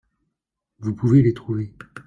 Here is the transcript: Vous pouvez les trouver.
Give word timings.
Vous 0.79 0.95
pouvez 0.95 1.21
les 1.21 1.35
trouver. 1.35 1.75